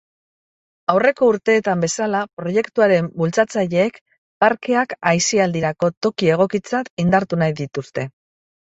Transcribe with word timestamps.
Aurreko 0.93 1.27
urteetan 1.33 1.83
bezala, 1.85 2.21
proiektuaren 2.41 3.11
bultzatzaileek 3.21 4.01
parkeak 4.47 4.99
aisialdirako 5.15 5.95
toki 6.09 6.35
egokitzat 6.41 6.95
indartu 7.09 7.45
nahi 7.47 7.59
dituzte. 7.65 8.13